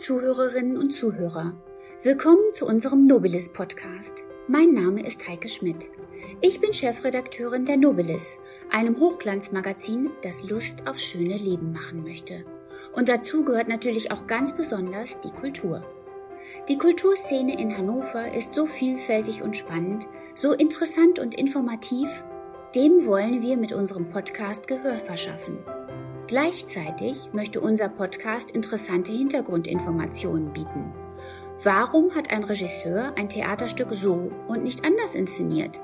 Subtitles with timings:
[0.00, 1.52] Zuhörerinnen und Zuhörer.
[2.02, 4.24] Willkommen zu unserem Nobilis Podcast.
[4.48, 5.90] Mein Name ist Heike Schmidt.
[6.40, 8.38] Ich bin Chefredakteurin der Nobilis,
[8.70, 12.46] einem Hochglanzmagazin, das Lust auf schöne Leben machen möchte.
[12.94, 15.84] Und dazu gehört natürlich auch ganz besonders die Kultur.
[16.70, 22.08] Die Kulturszene in Hannover ist so vielfältig und spannend, so interessant und informativ,
[22.74, 25.58] dem wollen wir mit unserem Podcast Gehör verschaffen.
[26.30, 30.92] Gleichzeitig möchte unser Podcast interessante Hintergrundinformationen bieten.
[31.64, 35.80] Warum hat ein Regisseur ein Theaterstück so und nicht anders inszeniert?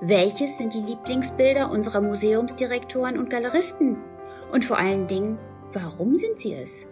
[0.00, 3.98] Welches sind die Lieblingsbilder unserer Museumsdirektoren und Galeristen?
[4.50, 5.38] Und vor allen Dingen,
[5.72, 6.86] warum sind sie es?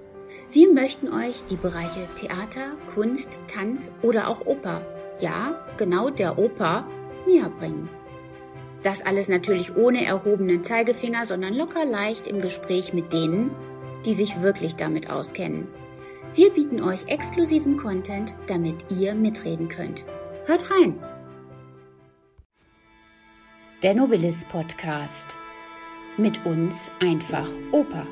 [0.53, 4.81] Wir möchten euch die Bereiche Theater, Kunst, Tanz oder auch Oper,
[5.21, 6.87] ja, genau der Oper,
[7.27, 7.89] näher bringen.
[8.83, 13.53] Das alles natürlich ohne erhobenen Zeigefinger, sondern locker leicht im Gespräch mit denen,
[14.05, 15.69] die sich wirklich damit auskennen.
[16.35, 20.05] Wir bieten euch exklusiven Content, damit ihr mitreden könnt.
[20.47, 20.99] Hört rein!
[23.83, 25.37] Der Nobilis Podcast.
[26.17, 28.07] Mit uns einfach Oper.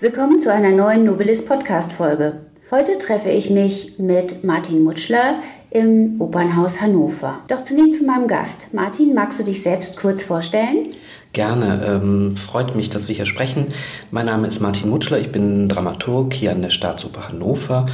[0.00, 2.46] Willkommen zu einer neuen Nobilis Podcast Folge.
[2.70, 7.40] Heute treffe ich mich mit Martin Mutschler im Opernhaus Hannover.
[7.48, 8.72] Doch zunächst zu meinem Gast.
[8.72, 10.88] Martin, magst du dich selbst kurz vorstellen?
[11.34, 11.84] Gerne.
[11.86, 13.66] Ähm, freut mich, dass wir hier sprechen.
[14.10, 15.18] Mein Name ist Martin Mutschler.
[15.18, 17.86] Ich bin Dramaturg hier an der Staatsoper Hannover.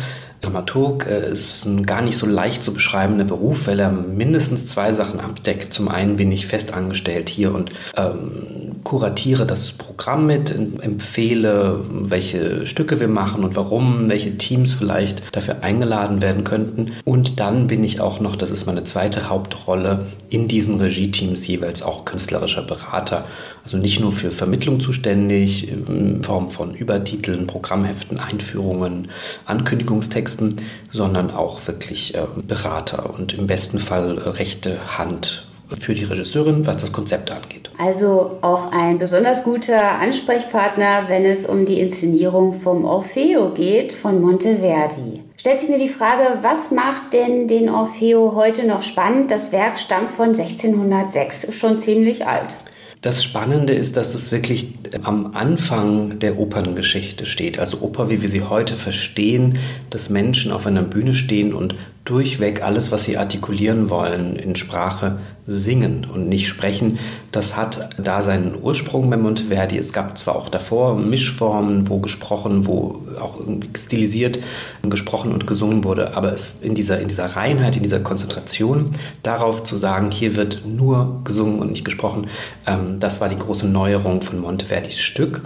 [0.45, 4.93] Dramaturg äh, ist ein gar nicht so leicht zu beschreibender Beruf, weil er mindestens zwei
[4.93, 5.73] Sachen abdeckt.
[5.73, 12.67] Zum einen bin ich fest angestellt hier und ähm, kuratiere das Programm mit, empfehle, welche
[12.67, 16.93] Stücke wir machen und warum, welche Teams vielleicht dafür eingeladen werden könnten.
[17.05, 21.83] Und dann bin ich auch noch, das ist meine zweite Hauptrolle, in diesen Regie-Teams jeweils
[21.83, 23.25] auch künstlerischer Berater.
[23.63, 29.09] Also nicht nur für Vermittlung zuständig, in Form von Übertiteln, Programmheften, Einführungen,
[29.47, 30.57] Ankündigungstexten Texten,
[30.91, 35.47] sondern auch wirklich äh, Berater und im besten Fall rechte Hand
[35.81, 37.71] für die Regisseurin, was das Konzept angeht.
[37.79, 44.21] Also auch ein besonders guter Ansprechpartner, wenn es um die Inszenierung vom Orfeo geht von
[44.21, 45.23] Monteverdi.
[45.37, 49.31] Stellt sich mir die Frage, was macht denn den Orfeo heute noch spannend?
[49.31, 52.57] Das Werk stammt von 1606, schon ziemlich alt.
[53.05, 57.59] Das Spannende ist, dass es wirklich am Anfang der Operngeschichte steht.
[57.59, 59.59] Also Oper, wie wir sie heute verstehen,
[59.91, 65.19] dass Menschen auf einer Bühne stehen und durchweg alles, was sie artikulieren wollen, in Sprache
[65.47, 66.99] singen und nicht sprechen.
[67.33, 69.79] Das hat da seinen Ursprung bei Monteverdi.
[69.79, 73.39] Es gab zwar auch davor Mischformen, wo gesprochen, wo auch
[73.77, 74.41] stilisiert
[74.83, 78.91] gesprochen und gesungen wurde, aber es in dieser, in dieser Reinheit, in dieser Konzentration
[79.23, 82.27] darauf zu sagen, hier wird nur gesungen und nicht gesprochen,
[82.67, 85.43] ähm, das war die große Neuerung von Monteverdis Stück.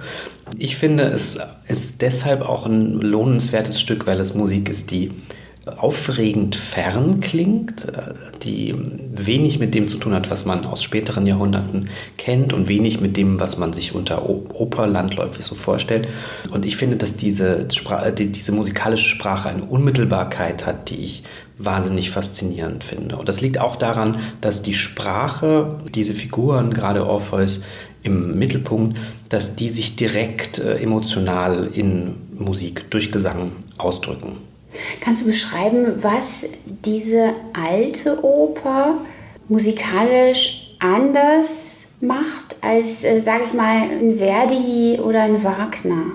[0.57, 1.39] Ich finde, es
[1.69, 5.13] ist deshalb auch ein lohnenswertes Stück, weil es Musik ist, die
[5.77, 8.75] aufregend fern klingt, äh, die
[9.13, 13.17] wenig mit dem zu tun hat, was man aus späteren Jahrhunderten kennt und wenig mit
[13.17, 16.09] dem, was man sich unter Oper landläufig so vorstellt.
[16.51, 21.23] Und ich finde, dass diese, diese musikalische Sprache eine Unmittelbarkeit hat, die ich
[21.59, 23.17] wahnsinnig faszinierend finde.
[23.17, 27.63] Und das liegt auch daran, dass die Sprache, diese Figuren, gerade Orpheus
[28.03, 28.97] im Mittelpunkt,
[29.29, 34.37] dass die sich direkt äh, emotional in Musik durch Gesang ausdrücken.
[35.01, 38.99] Kannst du beschreiben, was diese alte Oper
[39.49, 46.13] musikalisch anders macht als, äh, sage ich mal, ein Verdi oder ein Wagner?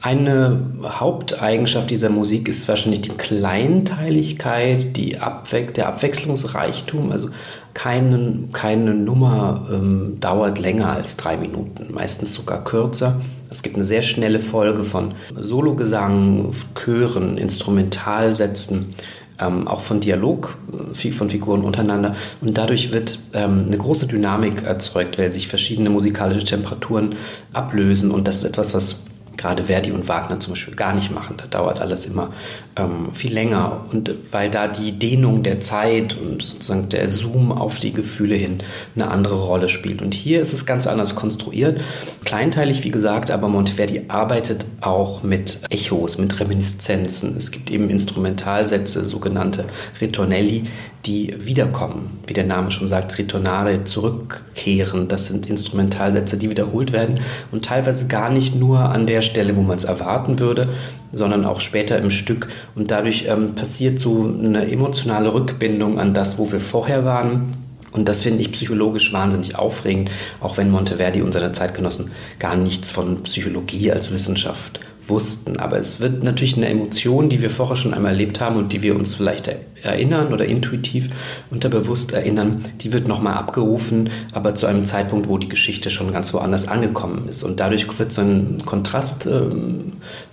[0.00, 7.10] Eine Haupteigenschaft dieser Musik ist wahrscheinlich die Kleinteiligkeit, die Abwe der Abwechslungsreichtum.
[7.10, 7.30] Also
[7.74, 13.20] keine, keine Nummer ähm, dauert länger als drei Minuten, meistens sogar kürzer.
[13.50, 18.94] Es gibt eine sehr schnelle Folge von Sologesang, Chören, Instrumentalsätzen,
[19.40, 20.58] ähm, auch von Dialog
[20.92, 22.16] äh, von Figuren untereinander.
[22.40, 27.14] Und dadurch wird ähm, eine große Dynamik erzeugt, weil sich verschiedene musikalische Temperaturen
[27.52, 28.10] ablösen.
[28.10, 29.00] Und das ist etwas, was
[29.36, 31.36] gerade Verdi und Wagner zum Beispiel gar nicht machen.
[31.36, 32.32] Da dauert alles immer
[32.76, 33.84] ähm, viel länger.
[33.92, 38.58] Und weil da die Dehnung der Zeit und sozusagen der Zoom auf die Gefühle hin
[38.94, 40.02] eine andere Rolle spielt.
[40.02, 41.82] Und hier ist es ganz anders konstruiert.
[42.24, 47.36] Kleinteilig, wie gesagt, aber Monteverdi arbeitet auch mit Echos, mit Reminiszenzen.
[47.36, 49.64] Es gibt eben Instrumentalsätze, sogenannte
[50.00, 50.64] Ritornelli,
[51.06, 52.18] die wiederkommen.
[52.26, 55.08] Wie der Name schon sagt, Ritornare, zurückkehren.
[55.08, 57.20] Das sind Instrumentalsätze, die wiederholt werden
[57.52, 60.68] und teilweise gar nicht nur an der Stelle, wo man es erwarten würde,
[61.12, 62.48] sondern auch später im Stück.
[62.74, 67.54] Und dadurch ähm, passiert so eine emotionale Rückbindung an das, wo wir vorher waren
[67.92, 72.90] Und das finde ich psychologisch wahnsinnig aufregend, auch wenn Monteverdi und seine Zeitgenossen gar nichts
[72.90, 75.58] von Psychologie als Wissenschaft wussten.
[75.58, 78.82] Aber es wird natürlich eine Emotion, die wir vorher schon einmal erlebt haben und die
[78.82, 79.48] wir uns vielleicht
[79.82, 81.08] erinnern oder intuitiv
[81.50, 86.32] unterbewusst erinnern, die wird nochmal abgerufen, aber zu einem Zeitpunkt, wo die Geschichte schon ganz
[86.34, 87.42] woanders angekommen ist.
[87.42, 89.40] Und dadurch wird so ein Kontrast äh,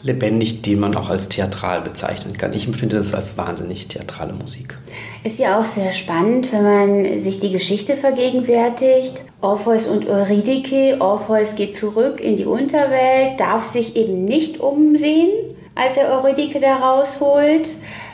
[0.02, 2.54] lebendig, den man auch als theatral bezeichnen kann.
[2.54, 4.78] Ich empfinde das als wahnsinnig theatrale Musik.
[5.24, 9.14] Ist ja auch sehr spannend, wenn man sich die Geschichte vergegenwärtigt.
[9.44, 10.98] Orpheus und Eurydike.
[11.00, 15.30] Orpheus geht zurück in die Unterwelt, darf sich eben nicht umsehen,
[15.76, 17.70] als er Eurydike da rausholt.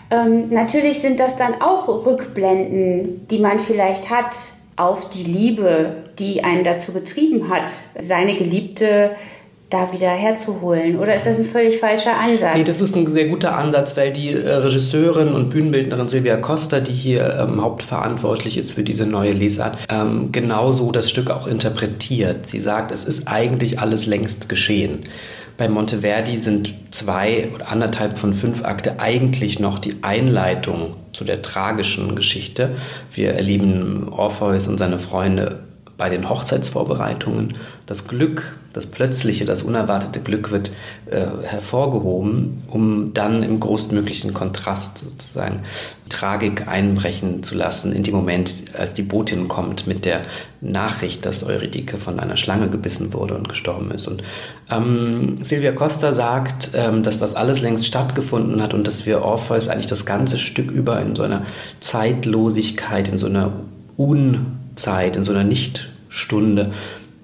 [0.09, 4.35] Ähm, natürlich sind das dann auch Rückblenden, die man vielleicht hat
[4.75, 9.11] auf die Liebe, die einen dazu getrieben hat, seine Geliebte
[9.69, 10.97] da wieder herzuholen?
[10.97, 12.55] Oder ist das ein völlig falscher Ansatz?
[12.55, 16.79] Nee, das ist ein sehr guter Ansatz, weil die äh, Regisseurin und Bühnenbildnerin Silvia Costa,
[16.79, 22.47] die hier ähm, hauptverantwortlich ist für diese neue Lesart, ähm, genauso das Stück auch interpretiert.
[22.47, 25.01] Sie sagt, es ist eigentlich alles längst geschehen.
[25.59, 31.41] Bei Monteverdi sind zwei oder anderthalb von fünf Akte eigentlich noch die Einleitung zu der
[31.41, 32.71] tragischen Geschichte.
[33.13, 35.59] Wir erleben Orpheus und seine Freunde
[35.99, 37.55] bei den Hochzeitsvorbereitungen.
[37.85, 40.71] Das Glück, das plötzliche, das unerwartete Glück wird
[41.11, 45.61] äh, hervorgehoben, um dann im größtmöglichen Kontrast sozusagen
[46.07, 50.21] Tragik einbrechen zu lassen in dem Moment, als die Botin kommt mit der
[50.61, 54.07] Nachricht, dass Eurydike von einer Schlange gebissen wurde und gestorben ist.
[54.07, 54.23] Und
[54.71, 59.67] ähm, Silvia Costa sagt, ähm, dass das alles längst stattgefunden hat und dass wir Orpheus
[59.67, 61.45] eigentlich das ganze Stück über in so einer
[61.81, 63.51] Zeitlosigkeit, in so einer
[64.79, 66.71] Unzeit, in so einer Nichtstunde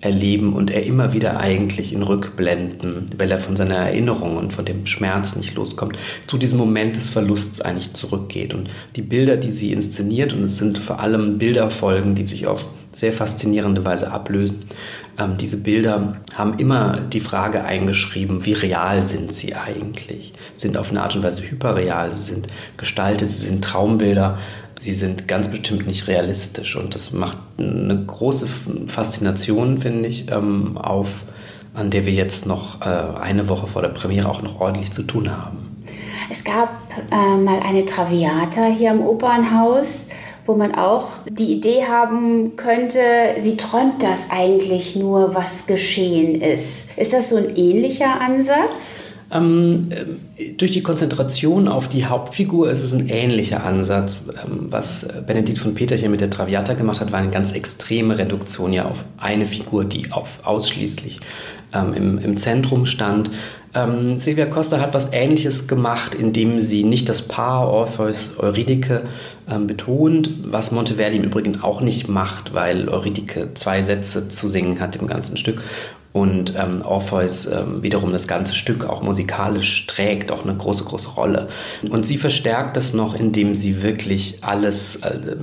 [0.02, 4.66] erleben und er immer wieder eigentlich in Rückblenden, weil er von seiner Erinnerung und von
[4.66, 5.98] dem Schmerz nicht loskommt,
[6.28, 8.54] zu diesem Moment des Verlusts eigentlich zurückgeht.
[8.54, 12.68] Und die Bilder, die sie inszeniert, und es sind vor allem Bilderfolgen, die sich auf
[12.92, 14.66] sehr faszinierende Weise ablösen,
[15.18, 20.34] ähm, diese Bilder haben immer die Frage eingeschrieben, wie real sind sie eigentlich?
[20.56, 24.38] Sind auf eine Art und Weise hyperreal, sie sind gestaltet, sie sind Traumbilder,
[24.80, 26.76] sie sind ganz bestimmt nicht realistisch.
[26.76, 28.48] Und das macht eine große
[28.88, 31.24] Faszination, finde ich, ähm, auf,
[31.74, 35.04] an der wir jetzt noch äh, eine Woche vor der Premiere auch noch ordentlich zu
[35.04, 35.84] tun haben.
[36.32, 36.70] Es gab
[37.12, 40.08] äh, mal eine Traviata hier im Opernhaus,
[40.46, 43.00] wo man auch die Idee haben könnte,
[43.40, 46.90] sie träumt das eigentlich nur, was geschehen ist.
[46.98, 49.02] Ist das so ein ähnlicher Ansatz?
[49.32, 54.26] Ähm, äh, durch die Konzentration auf die Hauptfigur ist es ein ähnlicher Ansatz.
[54.28, 58.18] Ähm, was Benedikt von Peter hier mit der Traviata gemacht hat, war eine ganz extreme
[58.18, 61.20] Reduktion ja auf eine Figur, die auf ausschließlich
[61.74, 63.32] ähm, im, im, Zentrum stand.
[63.74, 69.04] Ähm, Silvia Costa hat was Ähnliches gemacht, indem sie nicht das Paar Orpheus Eurydike
[69.50, 74.80] ähm, betont, was Monteverdi im Übrigen auch nicht macht, weil Eurydike zwei Sätze zu singen
[74.80, 75.62] hat im ganzen Stück
[76.16, 81.10] und ähm, Orpheus ähm, wiederum das ganze Stück auch musikalisch trägt, auch eine große, große
[81.10, 81.50] Rolle.
[81.90, 85.36] Und sie verstärkt das noch, indem sie wirklich alles äh,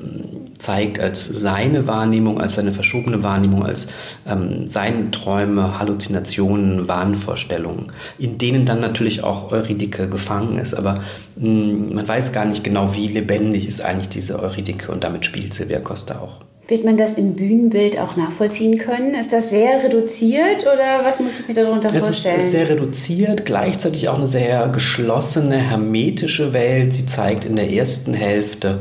[0.57, 3.89] zeigt als seine Wahrnehmung, als seine verschobene Wahrnehmung, als
[4.27, 10.73] ähm, seine Träume, Halluzinationen, Wahnvorstellungen, in denen dann natürlich auch Eurydike gefangen ist.
[10.73, 11.03] Aber
[11.37, 15.27] mh, mm, man weiß gar nicht genau, wie lebendig ist eigentlich diese Eurydike und damit
[15.27, 16.52] spielt Silvia Costa auch.
[16.69, 19.15] Wird man das im Bühnenbild auch nachvollziehen können?
[19.15, 22.37] Ist das sehr reduziert oder was muss ich mir darunter vorstellen?
[22.37, 26.95] Es ist sehr reduziert, gleichzeitig auch eine sehr geschlossene, hermetische Welt.
[26.95, 28.79] Sie zeigt in der ersten Hälfte,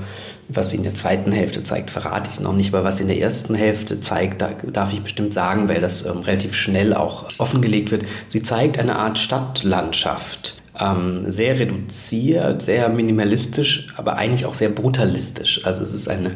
[0.48, 3.10] was sie in der zweiten Hälfte zeigt, verrate ich noch nicht, aber was sie in
[3.10, 7.30] der ersten Hälfte zeigt, da darf ich bestimmt sagen, weil das ähm, relativ schnell auch
[7.40, 8.04] offengelegt wird.
[8.28, 15.66] Sie zeigt eine Art Stadtlandschaft ähm, sehr reduziert, sehr minimalistisch, aber eigentlich auch sehr brutalistisch.
[15.66, 16.32] Also es ist eine,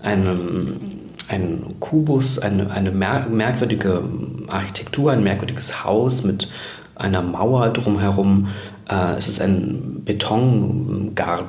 [0.00, 0.80] eine
[1.28, 4.02] ein Kubus, eine, eine merkwürdige
[4.48, 6.48] Architektur, ein merkwürdiges Haus mit
[6.96, 8.48] einer Mauer drumherum.
[8.88, 11.44] Äh, es ist ein Betongarten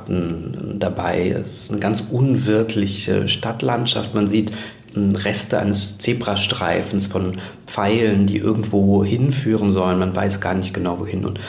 [0.78, 1.30] dabei.
[1.30, 4.14] Es ist eine ganz unwirtliche Stadtlandschaft.
[4.14, 4.52] Man sieht
[4.96, 9.98] Reste eines Zebrastreifens von Pfeilen, die irgendwo hinführen sollen.
[10.00, 11.26] Man weiß gar nicht genau wohin.
[11.26, 11.40] Und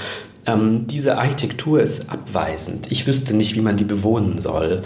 [0.47, 2.91] ähm, diese Architektur ist abweisend.
[2.91, 4.83] Ich wüsste nicht, wie man die bewohnen soll.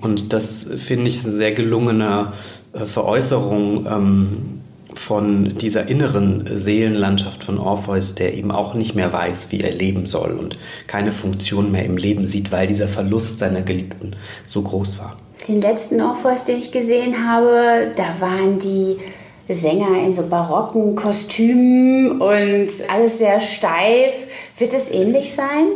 [0.00, 2.32] Und das finde ich eine sehr gelungene
[2.72, 4.60] äh, Veräußerung ähm,
[4.94, 10.06] von dieser inneren Seelenlandschaft von Orpheus, der eben auch nicht mehr weiß, wie er leben
[10.06, 14.98] soll und keine Funktion mehr im Leben sieht, weil dieser Verlust seiner Geliebten so groß
[14.98, 15.16] war.
[15.46, 18.96] Den letzten Orpheus, den ich gesehen habe, da waren die
[19.48, 24.12] Sänger in so barocken Kostümen und alles sehr steif.
[24.58, 25.66] Wird es ähnlich sein?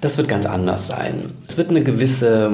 [0.00, 1.32] Das wird ganz anders sein.
[1.48, 2.50] Es wird eine gewisse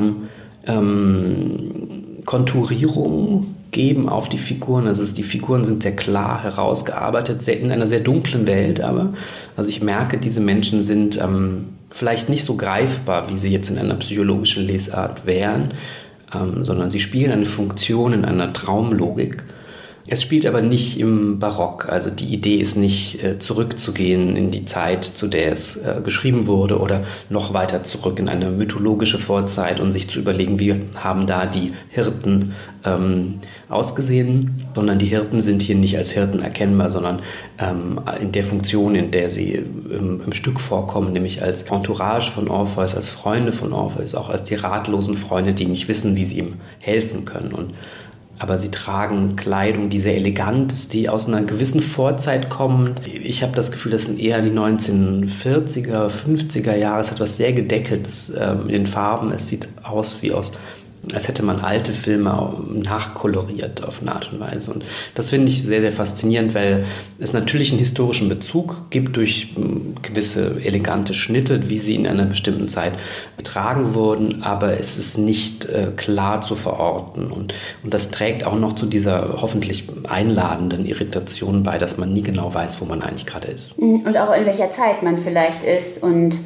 [0.67, 4.87] ähm, Konturierung geben auf die Figuren.
[4.87, 9.15] Also die Figuren sind sehr klar herausgearbeitet, sehr, in einer sehr dunklen Welt, aber
[9.57, 13.79] also ich merke, diese Menschen sind ähm, vielleicht nicht so greifbar, wie sie jetzt in
[13.79, 15.71] einer psychologischen Lesart wären,
[16.35, 19.43] ähm, sondern sie spielen eine Funktion in einer Traumlogik.
[20.07, 21.89] Es spielt aber nicht im Barock.
[21.89, 26.49] Also die Idee ist nicht äh, zurückzugehen in die Zeit, zu der es äh, geschrieben
[26.49, 31.27] wurde oder noch weiter zurück in eine mythologische Vorzeit und sich zu überlegen, wie haben
[31.27, 32.53] da die Hirten
[32.85, 37.21] ähm, ausgesehen, sondern die Hirten sind hier nicht als Hirten erkennbar, sondern
[37.59, 42.49] ähm, in der Funktion, in der sie im, im, Stück vorkommen, nämlich als Entourage von
[42.49, 46.39] Orpheus, als Freunde von Orpheus, auch als die ratlosen Freunde, die nicht wissen, wie sie
[46.39, 47.53] ihm helfen können.
[47.53, 47.75] Und
[48.43, 53.07] aber sie tragen Kleidung, die sehr elegant ist, die aus einer gewissen Vorzeit kommt.
[53.07, 56.99] Ich habe das Gefühl, das sind eher die 1940er, 50er Jahre.
[56.99, 59.31] Es hat was sehr Gedeckeltes äh, in den Farben.
[59.31, 60.53] Es sieht aus wie aus
[61.13, 64.73] als hätte man alte Filme nachkoloriert auf eine Art und Weise.
[64.73, 66.85] Und das finde ich sehr, sehr faszinierend, weil
[67.19, 72.27] es natürlich einen historischen Bezug gibt durch hm, gewisse elegante Schnitte, wie sie in einer
[72.27, 72.93] bestimmten Zeit
[73.37, 77.33] betragen wurden, aber es ist nicht äh, klar zu verorten.
[77.33, 82.23] Und, und das trägt auch noch zu dieser hoffentlich einladenden Irritation bei, dass man nie
[82.23, 83.77] genau weiß, wo man eigentlich gerade ist.
[83.77, 86.37] Und auch in welcher Zeit man vielleicht ist und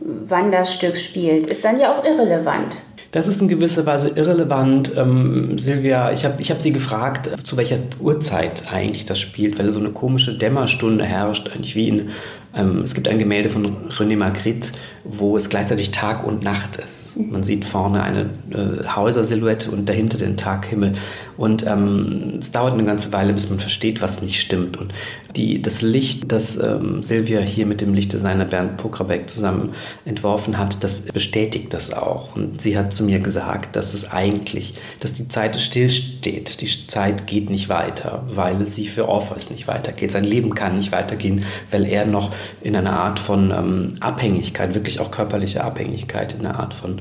[0.00, 2.80] wann das Stück spielt, ist dann ja auch irrelevant.
[3.16, 4.92] Das ist in gewisser Weise irrelevant.
[4.94, 9.72] Ähm, Silvia, ich habe ich hab sie gefragt, zu welcher Uhrzeit eigentlich das spielt, weil
[9.72, 12.10] so eine komische Dämmerstunde herrscht, eigentlich wie in
[12.56, 14.72] es gibt ein Gemälde von René Magritte,
[15.04, 17.16] wo es gleichzeitig Tag und Nacht ist.
[17.16, 20.92] Man sieht vorne eine äh, Häusersilhouette und dahinter den Taghimmel.
[21.36, 24.76] Und ähm, es dauert eine ganze Weile, bis man versteht, was nicht stimmt.
[24.76, 24.92] Und
[25.36, 29.70] die, das Licht, das ähm, Silvia hier mit dem Lichtdesigner Bernd Pokrabeck zusammen
[30.04, 32.36] entworfen hat, das bestätigt das auch.
[32.36, 36.60] Und sie hat zu mir gesagt, dass es eigentlich, dass die Zeit stillsteht.
[36.60, 40.10] Die Zeit geht nicht weiter, weil sie für Orpheus nicht weitergeht.
[40.10, 45.00] Sein Leben kann nicht weitergehen, weil er noch in einer Art von ähm, Abhängigkeit, wirklich
[45.00, 47.00] auch körperliche Abhängigkeit, in einer Art von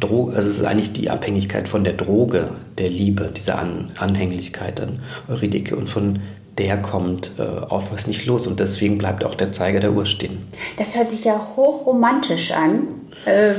[0.00, 2.48] Droge, also es ist eigentlich die Abhängigkeit von der Droge,
[2.78, 6.20] der Liebe, dieser an Anhänglichkeit an Eurydike und von
[6.58, 10.42] der kommt äh, Orpheus nicht los und deswegen bleibt auch der Zeiger der Uhr stehen.
[10.76, 12.86] Das hört sich ja hochromantisch an.
[13.24, 13.54] Äh,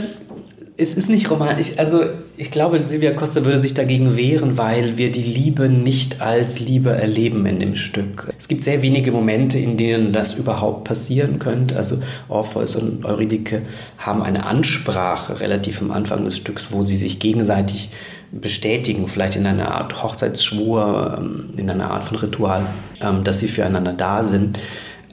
[0.77, 1.77] es ist nicht romantisch.
[1.77, 2.03] Also
[2.36, 6.89] ich glaube, Silvia Costa würde sich dagegen wehren, weil wir die Liebe nicht als Liebe
[6.89, 8.34] erleben in dem Stück.
[8.38, 11.77] Es gibt sehr wenige Momente, in denen das überhaupt passieren könnte.
[11.77, 13.62] Also Orpheus und Eurydike
[13.98, 17.89] haben eine Ansprache relativ am Anfang des Stücks, wo sie sich gegenseitig
[18.34, 22.65] bestätigen, vielleicht in einer Art Hochzeitsschwur, ähm, in einer Art von Ritual,
[23.01, 24.60] ähm, dass sie füreinander da sind.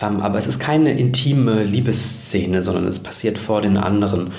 [0.00, 4.32] Ähm, aber es ist keine intime Liebesszene, sondern es passiert vor den anderen.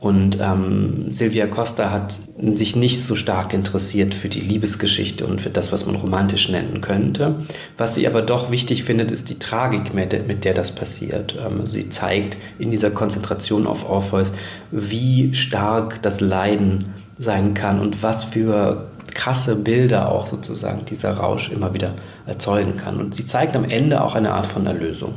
[0.00, 2.18] Und ähm, Silvia Costa hat
[2.54, 6.80] sich nicht so stark interessiert für die Liebesgeschichte und für das, was man romantisch nennen
[6.80, 7.34] könnte.
[7.76, 11.36] Was sie aber doch wichtig findet, ist die Tragik, mit der, das passiert.
[11.38, 14.32] Ähm, sie zeigt in dieser Konzentration auf Orpheus,
[14.70, 16.84] wie stark das Leiden
[17.18, 21.92] sein kann und was für krasse Bilder auch sozusagen dieser Rausch immer wieder
[22.26, 22.96] erzeugen kann.
[22.98, 25.12] Und sie zeigt am Ende auch eine Art von Erlösung.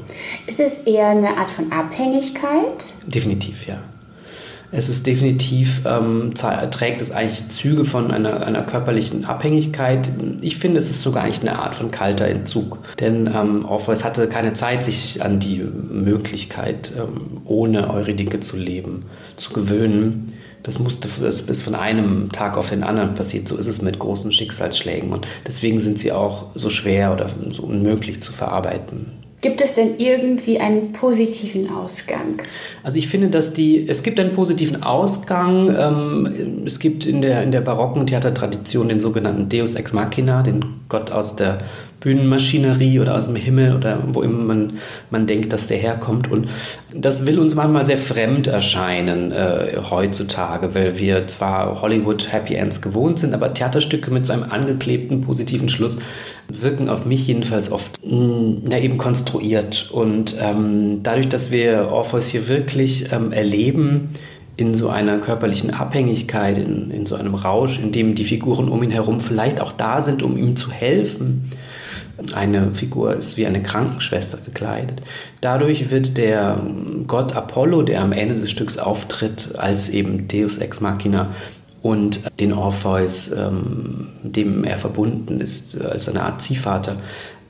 [0.46, 2.84] Ist es eher eine Art von Abhängigkeit?
[3.08, 3.78] Definitiv, ja.
[4.75, 10.10] Es ist definitiv, ähm, trägt es eigentlich Züge von einer, einer, körperlichen Abhängigkeit.
[10.42, 12.80] Ich finde, es ist sogar eigentlich eine Art von kalter Entzug.
[13.00, 19.06] Denn ähm, Orpheus hatte keine Zeit, sich an die Möglichkeit, ähm, ohne Eurydike zu leben,
[19.36, 20.34] zu gewöhnen.
[20.63, 23.48] Das musste das ist von einem Tag auf den anderen passiert.
[23.48, 25.12] So ist es mit großen Schicksalsschlägen.
[25.12, 29.23] Und deswegen sind sie auch so schwer oder so unmöglich zu verarbeiten.
[29.44, 32.42] Gibt es denn irgendwie einen positiven Ausgang?
[32.82, 35.76] Also ich finde, dass die, es gibt einen positiven Ausgang.
[35.78, 40.64] Ähm, es gibt in der, in der barocken Theatertradition den sogenannten Deus Ex Machina, den
[40.88, 41.58] Gott aus der
[42.03, 44.74] Bühnenmaschinerie oder aus dem Himmel oder wo immer man,
[45.10, 46.29] man denkt, dass der herkommt.
[46.29, 46.50] Und
[46.93, 52.81] das will uns manchmal sehr fremd erscheinen äh, heutzutage, weil wir zwar Hollywood Happy Ends
[52.81, 55.98] gewohnt sind, aber Theaterstücke mit so einem angeklebten positiven Schluss
[56.50, 59.89] wirken auf mich jedenfalls oft mh, mm, ja, eben konstruiert.
[59.91, 64.10] Und ähm, dadurch, dass wir Orpheus hier wirklich ähm, erleben,
[64.55, 68.83] in so einer körperlichen Abhängigkeit, in, in so einem Rausch, in dem die Figuren um
[68.83, 71.50] ihn herum vielleicht auch da sind, um ihm zu helfen,
[72.34, 75.01] eine Figur ist wie eine Krankenschwester gekleidet.
[75.41, 76.62] Dadurch wird der
[77.08, 81.34] Gott Apollo, der am Ende des Stücks auftritt, als eben Deus Ex Machina
[81.82, 86.98] und den Orpheus, ähm, dem er verbunden ist, als eine Art Ziehvater,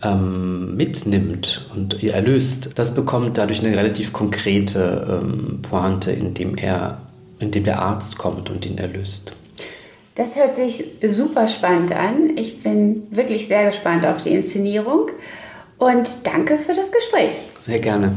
[0.02, 2.72] ähm, mitnimmt und erlöst.
[2.76, 6.98] Das bekommt dadurch eine relativ konkrete ähm, Pointe, indem er,
[7.40, 9.36] indem der Arzt kommt und ihn erlöst.
[10.16, 12.38] Das hört sich super spannend an.
[12.38, 15.10] Ich bin wirklich sehr gespannt auf die Inszenierung
[15.80, 17.36] und danke für das Gespräch.
[17.60, 18.16] Sehr gerne.